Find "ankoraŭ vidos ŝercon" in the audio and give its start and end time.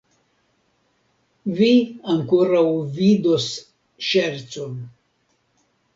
2.15-4.77